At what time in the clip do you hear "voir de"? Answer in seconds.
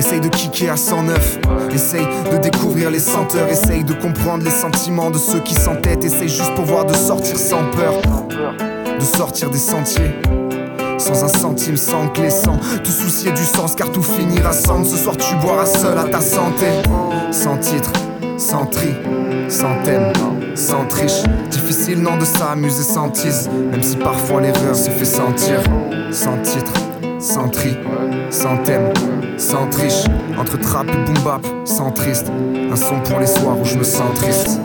6.64-6.94